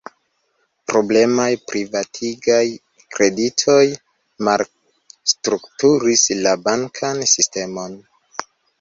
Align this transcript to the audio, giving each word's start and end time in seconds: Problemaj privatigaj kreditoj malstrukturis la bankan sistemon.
Problemaj 0.91 1.45
privatigaj 1.71 2.63
kreditoj 3.17 3.85
malstrukturis 4.51 6.27
la 6.45 6.59
bankan 6.67 7.27
sistemon. 7.37 8.05